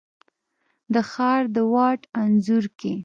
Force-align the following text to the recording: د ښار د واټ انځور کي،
د 0.93 0.95
ښار 1.11 1.43
د 1.55 1.57
واټ 1.73 2.01
انځور 2.21 2.65
کي، 2.79 2.93